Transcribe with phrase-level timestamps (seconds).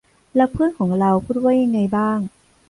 [0.35, 2.19] แล้วเพื่อนของเราพูดว่ายังไงบ้าง